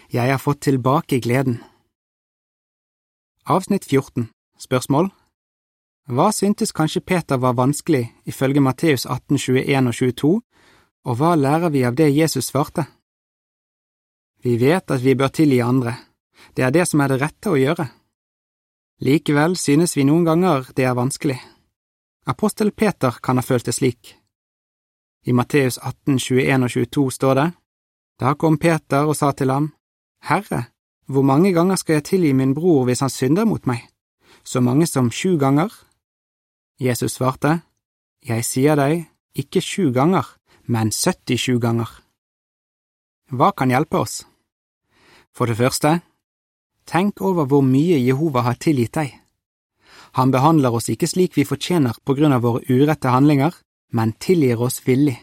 Jeg 0.09 0.31
har 0.31 0.41
fått 0.41 0.63
tilbake 0.65 1.19
gleden. 1.21 1.59
Avsnitt 3.45 3.85
14 3.85 4.29
Spørsmål 4.57 5.11
Hva 6.09 6.31
syntes 6.31 6.73
kanskje 6.73 7.05
Peter 7.05 7.37
var 7.37 7.53
vanskelig 7.53 8.07
ifølge 8.25 8.61
Matteus 8.61 9.05
18, 9.05 9.37
21 9.37 9.87
og 9.87 9.93
22, 9.93 10.33
og 11.03 11.17
hva 11.19 11.35
lærer 11.35 11.69
vi 11.69 11.83
av 11.83 11.95
det 11.95 12.09
Jesus 12.13 12.49
svarte? 12.51 12.85
Vi 14.43 14.57
vet 14.59 14.91
at 14.91 15.01
vi 15.03 15.15
bør 15.15 15.31
tilgi 15.31 15.61
andre, 15.63 15.95
det 16.55 16.63
er 16.63 16.71
det 16.71 16.87
som 16.87 17.01
er 17.01 17.13
det 17.13 17.21
rette 17.21 17.51
å 17.51 17.59
gjøre. 17.59 17.87
Likevel 19.03 19.55
synes 19.59 19.95
vi 19.97 20.05
noen 20.07 20.25
ganger 20.27 20.69
det 20.75 20.85
er 20.87 20.95
vanskelig. 20.95 21.39
Apostel 22.25 22.71
Peter 22.71 23.19
kan 23.23 23.39
ha 23.39 23.43
følt 23.43 23.65
det 23.67 23.75
slik. 23.75 24.15
I 25.25 25.33
Matteus 25.33 25.77
18, 25.79 26.19
21 26.19 26.63
og 26.63 26.71
22 26.71 27.11
står 27.11 27.35
det, 27.35 27.49
Da 28.19 28.35
kom 28.35 28.57
Peter 28.57 29.07
og 29.07 29.15
sa 29.15 29.31
til 29.31 29.51
ham, 29.51 29.73
Herre, 30.23 30.67
hvor 31.07 31.23
mange 31.23 31.51
ganger 31.51 31.75
skal 31.75 31.99
jeg 31.99 32.03
tilgi 32.03 32.33
min 32.33 32.53
bror 32.55 32.85
hvis 32.87 33.01
han 33.03 33.11
synder 33.11 33.45
mot 33.45 33.65
meg? 33.67 33.81
Så 34.43 34.61
mange 34.61 34.87
som 34.87 35.11
sju 35.11 35.37
ganger? 35.39 35.71
Jesus 36.79 37.15
svarte, 37.15 37.61
Jeg 38.23 38.45
sier 38.45 38.75
deg, 38.75 39.07
ikke 39.35 39.61
sju 39.61 39.91
ganger, 39.91 40.23
men 40.65 40.91
77 40.91 41.59
ganger. 41.59 41.89
Hva 43.31 43.51
kan 43.51 43.71
hjelpe 43.73 43.99
oss? 43.99 44.23
For 45.33 45.49
det 45.49 45.57
første, 45.57 45.99
tenk 46.85 47.21
over 47.21 47.47
hvor 47.49 47.63
mye 47.65 47.97
Jehova 47.97 48.43
har 48.45 48.59
tilgitt 48.61 48.95
deg. 48.99 49.13
Han 50.13 50.31
behandler 50.31 50.75
oss 50.77 50.91
ikke 50.93 51.09
slik 51.09 51.37
vi 51.37 51.47
fortjener 51.47 51.97
på 52.05 52.13
grunn 52.13 52.35
av 52.35 52.43
våre 52.45 52.61
urette 52.69 53.09
handlinger, 53.09 53.55
men 53.93 54.13
tilgir 54.21 54.61
oss 54.61 54.83
villig. 54.85 55.17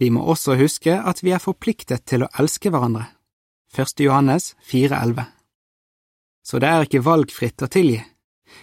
Vi 0.00 0.10
må 0.10 0.24
også 0.24 0.56
huske 0.58 0.96
at 0.96 1.20
vi 1.22 1.34
er 1.36 1.42
forpliktet 1.42 2.06
til 2.08 2.24
å 2.24 2.30
elske 2.40 2.72
hverandre. 2.72 3.06
1. 3.76 4.00
Johannes 4.06 4.54
4,11 4.70 5.24
Så 6.46 6.60
det 6.62 6.70
er 6.70 6.86
ikke 6.86 7.04
valgfritt 7.04 7.62
å 7.62 7.70
tilgi. 7.70 8.00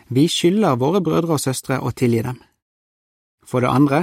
Vi 0.07 0.27
skylder 0.27 0.79
våre 0.79 1.01
brødre 1.03 1.37
og 1.37 1.43
søstre 1.43 1.79
å 1.79 1.91
tilgi 1.91 2.23
dem. 2.25 2.39
For 3.45 3.63
det 3.63 3.71
andre, 3.71 3.99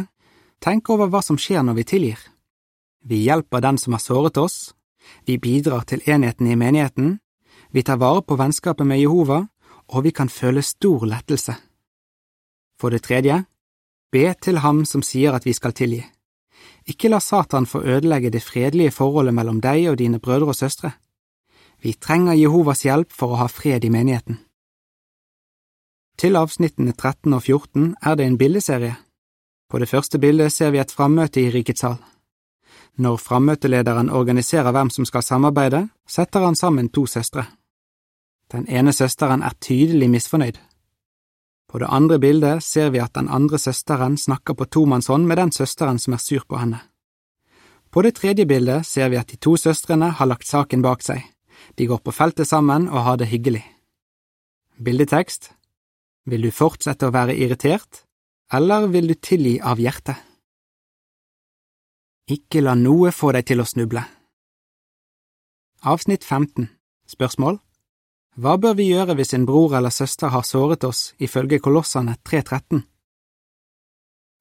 Tenk 0.61 0.91
over 0.91 1.11
hva 1.11 1.23
som 1.23 1.39
skjer 1.39 1.63
når 1.63 1.79
vi 1.79 1.85
tilgir. 1.85 2.19
Vi 3.05 3.23
hjelper 3.23 3.63
den 3.63 3.79
som 3.79 3.95
har 3.95 4.03
såret 4.03 4.37
oss, 4.37 4.75
vi 5.25 5.39
bidrar 5.39 5.87
til 5.87 6.03
enheten 6.07 6.47
i 6.51 6.57
menigheten, 6.57 7.19
vi 7.71 7.83
tar 7.83 8.01
vare 8.01 8.23
på 8.23 8.37
vennskapet 8.37 8.87
med 8.87 9.01
Jehova, 9.01 9.47
og 9.89 10.05
vi 10.05 10.11
kan 10.11 10.29
føle 10.29 10.63
stor 10.63 11.07
lettelse. 11.07 11.55
For 12.81 12.91
det 12.91 13.03
tredje, 13.07 13.45
be 14.13 14.35
til 14.43 14.61
ham 14.65 14.85
som 14.85 15.03
sier 15.03 15.35
at 15.37 15.47
vi 15.47 15.53
skal 15.53 15.73
tilgi. 15.73 16.03
Ikke 16.89 17.11
la 17.13 17.21
Satan 17.21 17.67
få 17.67 17.83
ødelegge 17.85 18.31
det 18.31 18.43
fredelige 18.43 18.95
forholdet 18.97 19.35
mellom 19.35 19.61
deg 19.61 19.91
og 19.91 19.99
dine 19.99 20.19
brødre 20.19 20.55
og 20.55 20.57
søstre. 20.57 20.93
Vi 21.83 21.93
trenger 21.93 22.35
Jehovas 22.35 22.83
hjelp 22.83 23.13
for 23.13 23.35
å 23.35 23.43
ha 23.43 23.49
fred 23.49 23.85
i 23.85 23.93
menigheten. 23.93 24.41
Til 26.19 26.37
avsnittene 26.37 26.93
13 26.93 27.35
og 27.37 27.43
14 27.43 27.95
er 28.03 28.17
det 28.19 28.27
en 28.27 28.39
bildeserie. 28.39 28.97
På 29.69 29.79
det 29.79 29.89
første 29.89 30.19
bildet 30.19 30.53
ser 30.53 30.71
vi 30.73 30.81
et 30.81 30.93
frammøte 30.93 31.43
i 31.43 31.51
rikets 31.53 31.85
hall. 31.85 31.99
Når 32.99 33.21
frammøtelederen 33.21 34.11
organiserer 34.11 34.73
hvem 34.73 34.91
som 34.91 35.07
skal 35.07 35.23
samarbeide, 35.23 35.89
setter 36.09 36.47
han 36.47 36.57
sammen 36.57 36.89
to 36.89 37.05
søstre. 37.07 37.45
Den 38.53 38.65
ene 38.69 38.93
søsteren 38.97 39.43
er 39.45 39.55
tydelig 39.61 40.09
misfornøyd. 40.11 40.57
På 41.69 41.79
det 41.79 41.91
andre 41.93 42.19
bildet 42.19 42.65
ser 42.65 42.91
vi 42.91 42.99
at 42.99 43.13
den 43.15 43.29
andre 43.29 43.59
søsteren 43.59 44.17
snakker 44.17 44.57
på 44.57 44.65
tomannshånd 44.65 45.29
med 45.29 45.37
den 45.37 45.53
søsteren 45.53 45.99
som 45.99 46.17
er 46.17 46.23
sur 46.25 46.47
på 46.49 46.57
henne. 46.57 46.81
På 47.93 48.03
det 48.03 48.15
tredje 48.17 48.47
bildet 48.47 48.87
ser 48.87 49.13
vi 49.13 49.21
at 49.21 49.29
de 49.29 49.37
to 49.37 49.57
søstrene 49.57 50.11
har 50.17 50.27
lagt 50.27 50.49
saken 50.49 50.83
bak 50.83 51.05
seg, 51.05 51.21
de 51.77 51.87
går 51.87 52.01
på 52.01 52.13
feltet 52.13 52.49
sammen 52.49 52.89
og 52.89 53.05
har 53.05 53.21
det 53.21 53.29
hyggelig. 53.29 53.65
Bildetekst 54.81 55.53
Vil 56.25 56.43
du 56.43 56.51
fortsette 56.53 57.09
å 57.09 57.13
være 57.13 57.37
irritert? 57.37 58.08
Eller 58.53 58.87
vil 58.87 59.09
du 59.09 59.15
tilgi 59.15 59.59
av 59.61 59.81
hjertet? 59.81 60.17
Ikke 62.29 62.61
la 62.65 62.75
noe 62.77 63.13
få 63.13 63.33
deg 63.37 63.47
til 63.49 63.61
å 63.61 63.67
snuble. 63.69 64.03
Avsnitt 65.85 66.25
15 66.25 66.69
Spørsmål 67.09 67.59
Hva 68.37 68.57
bør 68.61 68.75
vi 68.81 68.91
gjøre 68.91 69.17
hvis 69.17 69.33
en 69.37 69.47
bror 69.49 69.77
eller 69.79 69.93
søster 69.95 70.33
har 70.35 70.45
såret 70.45 70.85
oss, 70.85 71.15
ifølge 71.19 71.61
Kolossene 71.61 72.17
3.13? 72.25 72.83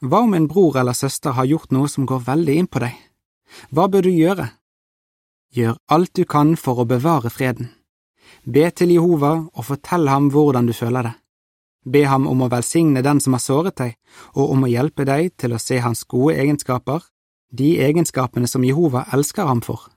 Hva 0.08 0.24
om 0.24 0.34
en 0.38 0.48
bror 0.48 0.80
eller 0.80 0.94
søster 0.94 1.36
har 1.38 1.48
gjort 1.48 1.72
noe 1.72 1.88
som 1.90 2.06
går 2.06 2.26
veldig 2.28 2.58
inn 2.62 2.68
på 2.72 2.84
deg? 2.84 2.96
Hva 3.72 3.88
bør 3.92 4.08
du 4.08 4.12
gjøre? 4.12 4.50
Gjør 5.56 5.78
alt 5.88 6.14
du 6.16 6.26
kan 6.26 6.56
for 6.60 6.84
å 6.84 6.90
bevare 6.90 7.32
freden. 7.32 7.72
Be 8.44 8.68
til 8.72 8.92
Jehova 8.92 9.34
og 9.48 9.64
fortell 9.68 10.08
ham 10.12 10.28
hvordan 10.32 10.68
du 10.68 10.76
føler 10.76 11.08
det. 11.08 11.16
Be 11.88 12.04
ham 12.04 12.26
om 12.28 12.42
å 12.44 12.50
velsigne 12.52 13.04
den 13.04 13.22
som 13.24 13.36
har 13.38 13.44
såret 13.44 13.78
deg, 13.80 13.94
og 14.36 14.52
om 14.52 14.66
å 14.66 14.72
hjelpe 14.72 15.06
deg 15.08 15.32
til 15.40 15.56
å 15.56 15.62
se 15.62 15.80
hans 15.80 16.04
gode 16.04 16.36
egenskaper, 16.36 17.06
de 17.50 17.78
egenskapene 17.80 18.48
som 18.52 18.66
Jehova 18.68 19.06
elsker 19.16 19.48
ham 19.48 19.62
for. 19.64 19.88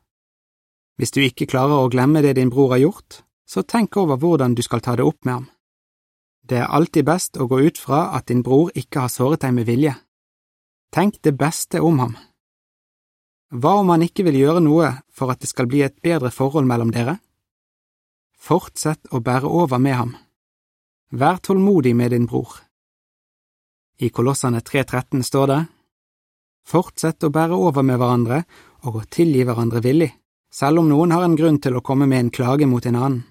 Hvis 1.01 1.11
du 1.17 1.23
ikke 1.25 1.49
klarer 1.51 1.83
å 1.83 1.91
glemme 1.91 2.23
det 2.23 2.37
din 2.39 2.53
bror 2.53 2.77
har 2.77 2.85
gjort, 2.85 3.23
så 3.49 3.65
tenk 3.67 3.97
over 3.99 4.21
hvordan 4.21 4.55
du 4.55 4.63
skal 4.63 4.83
ta 4.85 4.95
det 4.95 5.07
opp 5.07 5.25
med 5.25 5.35
ham. 5.35 5.49
Det 6.47 6.61
er 6.61 6.71
alltid 6.71 7.07
best 7.09 7.39
å 7.41 7.49
gå 7.51 7.61
ut 7.67 7.79
fra 7.79 8.11
at 8.15 8.29
din 8.31 8.45
bror 8.47 8.71
ikke 8.75 9.07
har 9.07 9.11
såret 9.11 9.43
deg 9.43 9.55
med 9.57 9.67
vilje. 9.67 9.97
Tenk 10.95 11.19
det 11.23 11.35
beste 11.39 11.83
om 11.83 11.99
ham. 12.03 12.17
Hva 13.51 13.81
om 13.83 13.91
han 13.91 14.03
ikke 14.07 14.25
vil 14.29 14.39
gjøre 14.39 14.63
noe 14.63 14.93
for 15.11 15.33
at 15.33 15.43
det 15.43 15.51
skal 15.51 15.67
bli 15.71 15.83
et 15.83 15.99
bedre 16.03 16.31
forhold 16.31 16.69
mellom 16.71 16.93
dere? 16.95 17.19
Fortsett 18.39 19.11
å 19.11 19.19
bære 19.23 19.51
over 19.51 19.83
med 19.83 19.97
ham. 19.99 20.13
Vær 21.11 21.37
tålmodig 21.43 21.97
med 21.97 22.11
din 22.11 22.27
bror. 22.27 22.53
I 23.99 24.09
Kolossene 24.09 24.61
3.13 24.61 25.23
står 25.23 25.47
det, 25.47 25.65
Fortsett 26.71 27.25
å 27.27 27.33
bære 27.35 27.57
over 27.59 27.83
med 27.83 27.99
hverandre 27.99 28.45
og 28.87 29.01
å 29.01 29.03
tilgi 29.11 29.43
hverandre 29.43 29.83
villig, 29.83 30.13
selv 30.55 30.85
om 30.85 30.89
noen 30.89 31.11
har 31.11 31.27
en 31.27 31.35
grunn 31.35 31.59
til 31.59 31.75
å 31.75 31.83
komme 31.83 32.07
med 32.07 32.21
en 32.21 32.31
klage 32.31 32.69
mot 32.71 32.87
en 32.87 33.01
annen. 33.01 33.25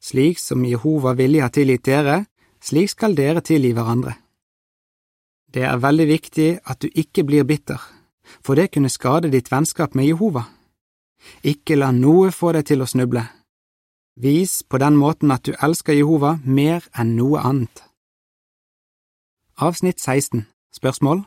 Slik 0.00 0.40
som 0.40 0.64
Jehova 0.64 1.12
villig 1.12 1.42
har 1.44 1.52
tilgitt 1.52 1.84
dere, 1.84 2.24
slik 2.64 2.94
skal 2.94 3.12
dere 3.14 3.44
tilgi 3.44 3.74
hverandre. 3.76 4.16
Det 5.52 5.68
er 5.68 5.84
veldig 5.84 6.08
viktig 6.08 6.50
at 6.64 6.80
du 6.80 6.88
ikke 6.88 7.28
blir 7.28 7.44
bitter, 7.44 7.80
for 8.40 8.56
det 8.56 8.70
kunne 8.72 8.88
skade 8.88 9.28
ditt 9.28 9.52
vennskap 9.52 9.92
med 9.94 10.08
Jehova. 10.08 10.46
Ikke 11.44 11.76
la 11.76 11.92
noe 11.92 12.32
få 12.32 12.56
deg 12.56 12.64
til 12.72 12.80
å 12.80 12.88
snuble. 12.88 13.28
Vis 14.16 14.62
på 14.62 14.78
den 14.78 14.94
måten 14.96 15.32
at 15.34 15.42
du 15.42 15.56
elsker 15.58 15.96
Jehova 15.96 16.36
mer 16.44 16.84
enn 16.94 17.16
noe 17.18 17.40
annet. 17.42 17.82
Avsnitt 19.58 19.98
16 19.98 20.46
Spørsmål 20.74 21.24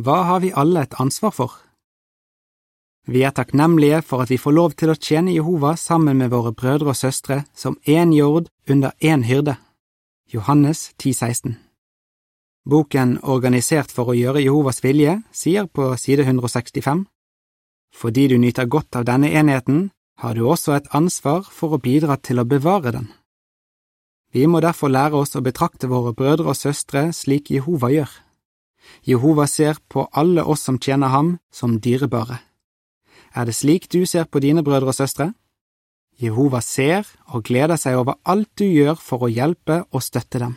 Hva 0.00 0.22
har 0.28 0.40
vi 0.40 0.52
alle 0.56 0.86
et 0.86 0.96
ansvar 0.96 1.34
for? 1.36 1.52
Vi 3.04 3.20
er 3.22 3.36
takknemlige 3.36 4.00
for 4.02 4.24
at 4.24 4.30
vi 4.32 4.40
får 4.40 4.56
lov 4.56 4.76
til 4.80 4.92
å 4.92 4.96
tjene 4.96 5.34
Jehova 5.34 5.74
sammen 5.76 6.16
med 6.16 6.32
våre 6.32 6.52
brødre 6.56 6.94
og 6.94 6.96
søstre 6.96 7.44
som 7.52 7.76
én 7.84 8.16
jord 8.16 8.48
under 8.68 8.96
én 9.00 9.24
hyrde. 9.28 9.56
Johannes 10.32 10.94
10,16 11.02 11.56
Boken 12.64 13.18
Organisert 13.22 13.92
for 13.92 14.08
å 14.08 14.16
gjøre 14.16 14.40
Jehovas 14.40 14.80
vilje 14.84 15.20
sier 15.32 15.66
på 15.66 15.92
side 16.00 16.24
165 16.24 17.06
Fordi 17.92 18.28
du 18.28 18.38
nyter 18.38 18.64
godt 18.64 18.96
av 18.96 19.04
denne 19.04 19.32
enheten, 19.32 19.90
har 20.20 20.34
du 20.36 20.44
også 20.44 20.74
et 20.76 20.88
ansvar 20.92 21.46
for 21.48 21.72
å 21.72 21.80
bidra 21.80 22.18
til 22.20 22.42
å 22.42 22.48
bevare 22.48 22.92
den. 22.92 23.08
Vi 24.30 24.44
må 24.46 24.60
derfor 24.60 24.92
lære 24.92 25.16
oss 25.16 25.34
å 25.34 25.42
betrakte 25.42 25.88
våre 25.90 26.12
brødre 26.14 26.52
og 26.52 26.58
søstre 26.58 27.08
slik 27.16 27.50
Jehova 27.50 27.90
gjør. 27.90 28.10
Jehova 29.06 29.46
ser 29.48 29.80
på 29.88 30.06
alle 30.12 30.44
oss 30.44 30.62
som 30.66 30.78
tjener 30.78 31.10
ham, 31.10 31.38
som 31.50 31.80
dyrebare. 31.80 32.38
Er 33.34 33.46
det 33.46 33.56
slik 33.56 33.88
du 33.90 34.04
ser 34.06 34.28
på 34.28 34.42
dine 34.44 34.62
brødre 34.66 34.92
og 34.92 34.98
søstre? 34.98 35.32
Jehova 36.20 36.60
ser 36.60 37.08
og 37.32 37.46
gleder 37.48 37.80
seg 37.80 37.96
over 37.96 38.20
alt 38.28 38.50
du 38.60 38.66
gjør 38.66 39.00
for 39.00 39.24
å 39.24 39.32
hjelpe 39.32 39.82
og 39.90 40.04
støtte 40.04 40.42
dem. 40.42 40.54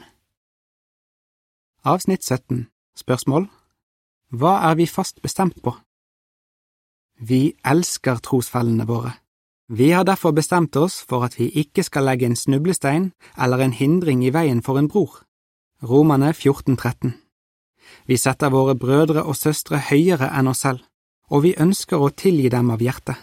Avsnitt 1.88 2.24
17 2.24 2.68
Spørsmål 3.00 3.48
Hva 4.30 4.60
er 4.70 4.76
vi 4.76 4.92
fast 4.92 5.22
bestemt 5.24 5.62
på? 5.64 5.74
Vi 7.20 7.54
elsker 7.64 8.20
trosfellene 8.20 8.86
våre. 8.90 9.23
Vi 9.70 9.92
har 9.92 10.04
derfor 10.04 10.32
bestemt 10.32 10.76
oss 10.76 11.02
for 11.08 11.24
at 11.24 11.38
vi 11.40 11.48
ikke 11.48 11.84
skal 11.84 12.04
legge 12.04 12.26
en 12.28 12.36
snublestein 12.36 13.12
eller 13.40 13.64
en 13.64 13.74
hindring 13.74 14.26
i 14.26 14.34
veien 14.34 14.62
for 14.62 14.78
en 14.78 14.90
bror. 14.92 15.24
Romane 15.84 16.30
1413 16.30 17.14
Vi 18.08 18.18
setter 18.18 18.50
våre 18.50 18.76
brødre 18.76 19.24
og 19.24 19.36
søstre 19.36 19.80
høyere 19.80 20.30
enn 20.36 20.48
oss 20.52 20.66
selv, 20.66 20.84
og 21.32 21.44
vi 21.44 21.56
ønsker 21.56 22.00
å 22.00 22.12
tilgi 22.12 22.50
dem 22.50 22.72
av 22.72 22.84
hjertet. 22.84 23.16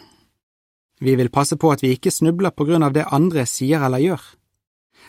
Vi 1.01 1.15
vil 1.17 1.31
passe 1.31 1.57
på 1.57 1.73
at 1.73 1.83
vi 1.83 1.93
ikke 1.97 2.13
snubler 2.13 2.51
på 2.51 2.65
grunn 2.65 2.83
av 2.83 2.93
det 2.93 3.09
andre 3.13 3.47
sier 3.47 3.85
eller 3.85 4.01
gjør. 4.01 4.21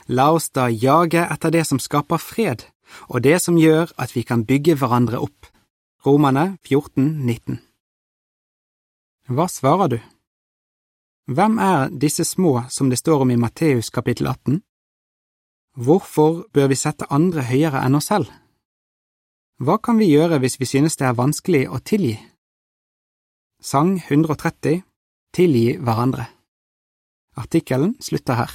La 0.07 0.31
oss 0.35 0.49
da 0.49 0.67
jage 0.67 1.23
etter 1.23 1.51
det 1.51 1.65
som 1.67 1.79
skaper 1.79 2.19
fred, 2.19 2.63
og 3.07 3.23
det 3.23 3.39
som 3.41 3.59
gjør 3.59 3.91
at 3.97 4.15
vi 4.15 4.23
kan 4.23 4.45
bygge 4.47 4.75
hverandre 4.79 5.19
opp. 5.19 5.47
Romane 6.05 6.57
14, 6.67 7.23
19 7.23 7.59
Hva 9.31 9.47
svarer 9.47 9.87
du? 9.87 9.99
Hvem 11.29 11.59
er 11.59 11.89
disse 11.89 12.25
små 12.25 12.63
som 12.69 12.89
det 12.89 12.97
står 12.97 13.21
om 13.21 13.31
i 13.31 13.37
Matteus 13.37 13.89
kapittel 13.89 14.27
18? 14.27 14.61
Hvorfor 15.77 16.47
bør 16.53 16.67
vi 16.67 16.75
sette 16.75 17.07
andre 17.13 17.45
høyere 17.45 17.83
enn 17.85 17.95
oss 17.95 18.09
selv? 18.09 18.31
Hva 19.61 19.77
kan 19.77 19.99
vi 20.01 20.09
gjøre 20.09 20.39
hvis 20.41 20.57
vi 20.59 20.65
synes 20.65 20.97
det 20.97 21.05
er 21.07 21.19
vanskelig 21.19 21.67
å 21.69 21.79
tilgi? 21.79 22.17
Sang 23.61 23.99
130 24.09 24.81
Tilgi 25.31 25.77
hverandre. 25.79 26.25
Artikkelen 27.39 27.93
slutter 28.03 28.35
her. 28.35 28.51